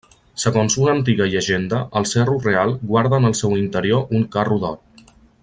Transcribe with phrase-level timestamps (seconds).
[0.43, 4.83] Segons una antiga llegenda, el Cerro Real guarda en el seu interior un carro d'or.